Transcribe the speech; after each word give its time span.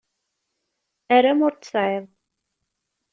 Aram 1.15 1.39
ur 1.47 1.53
t-tesεiḍ. 1.53 2.05